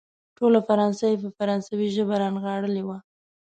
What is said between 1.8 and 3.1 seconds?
ژبه رانغاړلې وه.